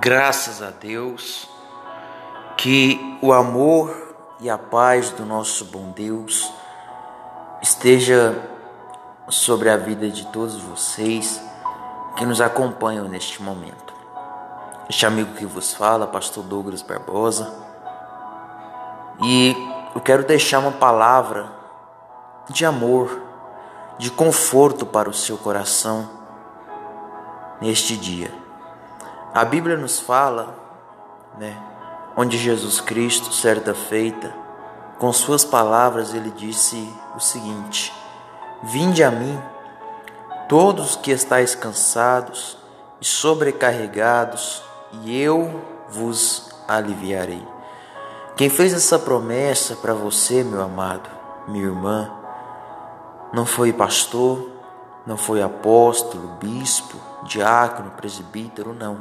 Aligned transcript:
Graças 0.00 0.62
a 0.62 0.70
Deus 0.70 1.46
que 2.56 3.18
o 3.20 3.30
amor 3.30 3.94
e 4.40 4.48
a 4.48 4.56
paz 4.56 5.10
do 5.10 5.26
nosso 5.26 5.66
bom 5.66 5.90
Deus 5.90 6.50
esteja 7.60 8.34
sobre 9.28 9.68
a 9.68 9.76
vida 9.76 10.08
de 10.08 10.26
todos 10.28 10.56
vocês 10.62 11.42
que 12.16 12.24
nos 12.24 12.40
acompanham 12.40 13.06
neste 13.06 13.42
momento. 13.42 13.92
Este 14.88 15.04
amigo 15.04 15.34
que 15.34 15.44
vos 15.44 15.74
fala, 15.74 16.06
Pastor 16.06 16.42
Douglas 16.42 16.80
Barbosa, 16.80 17.52
e 19.22 19.54
eu 19.94 20.00
quero 20.00 20.24
deixar 20.24 20.58
uma 20.60 20.72
palavra 20.72 21.52
de 22.48 22.64
amor, 22.64 23.20
de 23.98 24.10
conforto 24.10 24.86
para 24.86 25.10
o 25.10 25.14
seu 25.14 25.36
coração 25.36 26.08
neste 27.60 27.94
dia. 27.94 28.41
A 29.34 29.46
Bíblia 29.46 29.78
nos 29.78 29.98
fala, 29.98 30.54
né, 31.38 31.56
onde 32.14 32.36
Jesus 32.36 32.80
Cristo, 32.80 33.32
certa 33.32 33.74
feita, 33.74 34.30
com 34.98 35.10
suas 35.10 35.42
palavras, 35.42 36.12
ele 36.12 36.30
disse 36.30 36.92
o 37.16 37.20
seguinte: 37.20 37.92
Vinde 38.62 39.02
a 39.02 39.10
mim, 39.10 39.40
todos 40.48 40.96
que 40.96 41.10
estáis 41.10 41.54
cansados 41.54 42.58
e 43.00 43.06
sobrecarregados, 43.06 44.62
e 45.02 45.18
eu 45.18 45.62
vos 45.88 46.50
aliviarei. 46.68 47.46
Quem 48.36 48.50
fez 48.50 48.74
essa 48.74 48.98
promessa 48.98 49.76
para 49.76 49.94
você, 49.94 50.44
meu 50.44 50.62
amado, 50.62 51.08
minha 51.48 51.64
irmã, 51.64 52.10
não 53.32 53.46
foi 53.46 53.72
pastor, 53.72 54.51
não 55.06 55.16
foi 55.16 55.42
apóstolo, 55.42 56.28
bispo, 56.40 56.96
diácono, 57.24 57.90
presbítero, 57.92 58.72
não. 58.72 58.98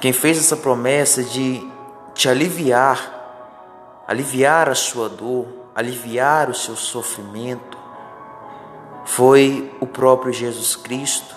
Quem 0.00 0.12
fez 0.12 0.38
essa 0.38 0.56
promessa 0.56 1.22
de 1.22 1.66
te 2.14 2.28
aliviar, 2.28 4.02
aliviar 4.06 4.68
a 4.68 4.74
sua 4.74 5.08
dor, 5.08 5.46
aliviar 5.74 6.50
o 6.50 6.54
seu 6.54 6.76
sofrimento, 6.76 7.78
foi 9.04 9.74
o 9.80 9.86
próprio 9.86 10.32
Jesus 10.32 10.76
Cristo, 10.76 11.34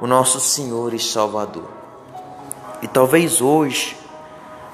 o 0.00 0.06
nosso 0.06 0.40
Senhor 0.40 0.94
e 0.94 0.98
Salvador. 0.98 1.68
E 2.82 2.88
talvez 2.88 3.40
hoje, 3.40 3.96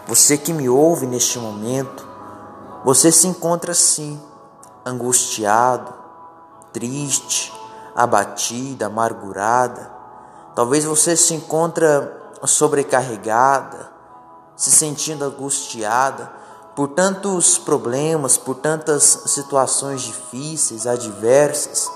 você 0.06 0.38
que 0.38 0.52
me 0.52 0.68
ouve 0.68 1.06
neste 1.06 1.38
momento, 1.38 2.06
você 2.84 3.10
se 3.10 3.26
encontra 3.26 3.72
assim, 3.72 4.20
angustiado, 4.84 5.92
triste, 6.72 7.52
abatida, 7.96 8.86
amargurada. 8.86 9.90
Talvez 10.54 10.84
você 10.84 11.16
se 11.16 11.32
encontra 11.32 12.12
sobrecarregada, 12.44 13.90
se 14.54 14.70
sentindo 14.70 15.24
angustiada 15.24 16.30
por 16.74 16.88
tantos 16.88 17.56
problemas, 17.56 18.36
por 18.36 18.56
tantas 18.56 19.02
situações 19.26 20.02
difíceis, 20.02 20.86
adversas. 20.86 21.90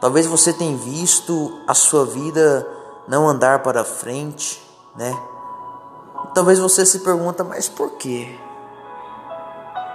Talvez 0.00 0.26
você 0.26 0.52
tenha 0.52 0.76
visto 0.76 1.60
a 1.66 1.72
sua 1.72 2.04
vida 2.04 2.66
não 3.08 3.26
andar 3.26 3.62
para 3.62 3.84
frente, 3.84 4.62
né? 4.94 5.18
Talvez 6.34 6.58
você 6.58 6.84
se 6.84 7.00
pergunta, 7.00 7.42
mas 7.42 7.68
por 7.68 7.92
quê? 7.92 8.38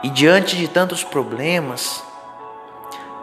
E 0.03 0.09
diante 0.09 0.55
de 0.55 0.67
tantos 0.67 1.03
problemas, 1.03 2.01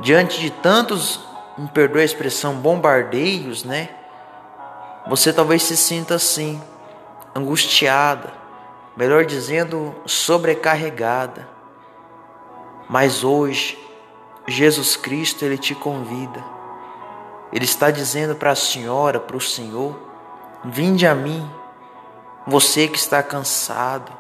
diante 0.01 0.41
de 0.41 0.51
tantos 0.51 1.21
me 1.57 1.69
perdoe 1.69 2.03
a 2.03 2.05
expressão, 2.05 2.55
bombardeios, 2.57 3.65
né? 3.65 3.89
Você 5.07 5.33
talvez 5.33 5.63
se 5.63 5.77
sinta 5.77 6.15
assim, 6.15 6.61
angustiada, 7.35 8.33
melhor 8.97 9.25
dizendo, 9.25 9.95
sobrecarregada. 10.07 11.49
Mas 12.89 13.23
hoje, 13.23 13.79
Jesus 14.47 14.97
Cristo, 14.97 15.45
Ele 15.45 15.59
te 15.59 15.75
convida. 15.75 16.43
Ele 17.53 17.65
está 17.65 17.91
dizendo 17.91 18.35
para 18.35 18.51
a 18.51 18.57
senhora, 18.57 19.21
para 19.21 19.37
o 19.37 19.41
Senhor: 19.41 19.97
Vinde 20.65 21.07
a 21.07 21.15
mim, 21.15 21.49
você 22.47 22.89
que 22.89 22.99
está 22.99 23.23
cansado. 23.23 24.13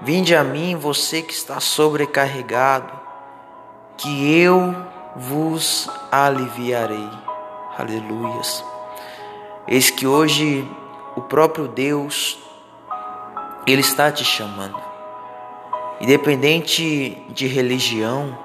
Vinde 0.00 0.34
a 0.34 0.42
mim, 0.42 0.76
você 0.76 1.22
que 1.22 1.32
está 1.32 1.60
sobrecarregado, 1.60 2.92
que 3.96 4.34
eu 4.40 4.74
vos 5.16 5.88
aliviarei. 6.10 7.08
Aleluias. 7.78 8.64
Eis 9.66 9.90
que 9.90 10.06
hoje 10.06 10.68
o 11.16 11.22
próprio 11.22 11.68
Deus, 11.68 12.38
Ele 13.66 13.80
está 13.80 14.10
te 14.10 14.24
chamando. 14.24 14.78
Independente 16.00 17.24
de 17.30 17.46
religião, 17.46 18.36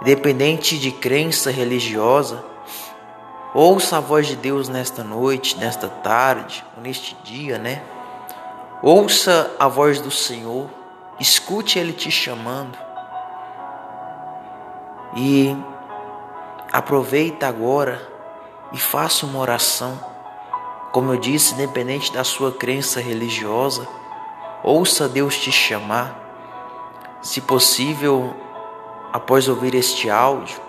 independente 0.00 0.78
de 0.78 0.90
crença 0.90 1.50
religiosa, 1.50 2.44
ouça 3.54 3.98
a 3.98 4.00
voz 4.00 4.26
de 4.26 4.36
Deus 4.36 4.68
nesta 4.68 5.04
noite, 5.04 5.56
nesta 5.56 5.88
tarde, 5.88 6.64
neste 6.76 7.16
dia, 7.22 7.58
né? 7.58 7.82
Ouça 8.82 9.54
a 9.58 9.68
voz 9.68 10.00
do 10.00 10.10
Senhor, 10.10 10.68
escute 11.20 11.78
Ele 11.78 11.92
te 11.92 12.10
chamando. 12.10 12.76
E 15.14 15.56
aproveita 16.72 17.46
agora 17.46 18.00
e 18.72 18.78
faça 18.78 19.26
uma 19.26 19.38
oração. 19.38 19.98
Como 20.90 21.12
eu 21.12 21.16
disse, 21.16 21.54
independente 21.54 22.12
da 22.12 22.24
sua 22.24 22.52
crença 22.52 23.00
religiosa, 23.00 23.86
ouça 24.62 25.08
Deus 25.08 25.36
te 25.36 25.52
chamar. 25.52 26.18
Se 27.20 27.40
possível, 27.40 28.34
após 29.12 29.48
ouvir 29.48 29.74
este 29.74 30.08
áudio, 30.10 30.60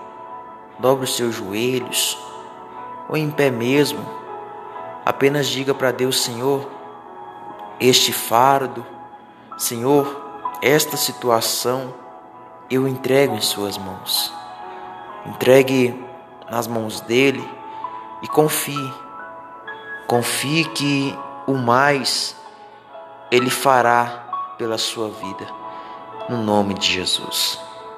dobre 0.77 1.05
os 1.05 1.15
seus 1.15 1.35
joelhos 1.35 2.17
ou 3.09 3.17
em 3.17 3.29
pé 3.29 3.49
mesmo, 3.49 4.05
apenas 5.05 5.47
diga 5.47 5.73
para 5.73 5.91
Deus, 5.91 6.21
Senhor, 6.21 6.69
este 7.79 8.11
fardo, 8.13 8.85
Senhor, 9.57 10.21
esta 10.61 10.95
situação 10.95 11.93
eu 12.73 12.87
entrego 12.87 13.35
em 13.35 13.41
Suas 13.41 13.77
mãos. 13.77 14.33
Entregue 15.25 15.93
nas 16.49 16.67
mãos 16.67 17.01
dele 17.01 17.47
e 18.21 18.27
confie. 18.27 18.93
Confie 20.07 20.65
que 20.65 21.17
o 21.47 21.53
mais 21.53 22.35
ele 23.31 23.49
fará 23.49 24.55
pela 24.57 24.77
sua 24.77 25.09
vida. 25.09 25.47
No 26.29 26.43
nome 26.43 26.73
de 26.75 26.91
Jesus. 26.91 27.59